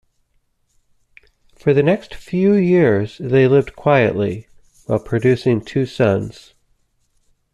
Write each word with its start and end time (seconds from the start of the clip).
For 1.55 1.75
the 1.75 1.83
next 1.83 2.15
few 2.15 2.55
years 2.55 3.19
they 3.19 3.47
lived 3.47 3.75
quietly, 3.75 4.47
while 4.87 4.97
producing 4.97 5.63
two 5.63 5.85
sons. 5.85 6.55